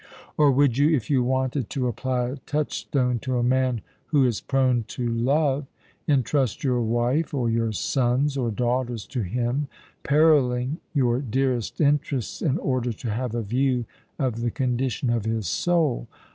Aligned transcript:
Or 0.35 0.51
would 0.51 0.79
you, 0.79 0.89
if 0.89 1.11
you 1.11 1.21
wanted 1.23 1.69
to 1.69 1.87
apply 1.87 2.29
a 2.29 2.35
touchstone 2.37 3.19
to 3.19 3.37
a 3.37 3.43
man 3.43 3.81
who 4.07 4.25
is 4.25 4.41
prone 4.41 4.83
to 4.87 5.07
love, 5.07 5.67
entrust 6.07 6.63
your 6.63 6.81
wife, 6.81 7.35
or 7.35 7.51
your 7.51 7.71
sons, 7.71 8.35
or 8.35 8.49
daughters 8.49 9.05
to 9.05 9.21
him, 9.21 9.67
perilling 10.01 10.79
your 10.95 11.19
dearest 11.21 11.79
interests 11.79 12.41
in 12.41 12.57
order 12.57 12.91
to 12.93 13.11
have 13.11 13.35
a 13.35 13.43
view 13.43 13.85
of 14.17 14.41
the 14.41 14.49
condition 14.49 15.11
of 15.11 15.25
his 15.25 15.45
soul? 15.45 16.07